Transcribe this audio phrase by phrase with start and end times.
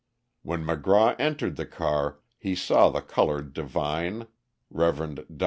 [0.41, 4.25] When McGraw entered the car he saw the coloured divine,
[4.71, 5.27] Rev.
[5.27, 5.27] Dr.